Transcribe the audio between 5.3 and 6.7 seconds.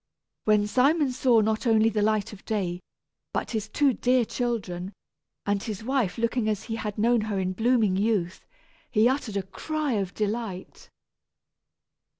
and his wife looking as